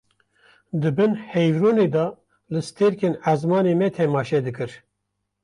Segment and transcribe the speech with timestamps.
[0.81, 2.05] Di bin heyvronê de
[2.53, 4.71] li stêrkên ezmanê me temaşe dikir